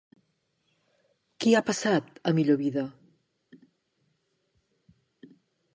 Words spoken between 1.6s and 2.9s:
passat a millor vida?